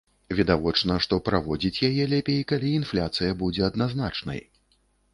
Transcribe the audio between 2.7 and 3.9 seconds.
інфляцыя будзе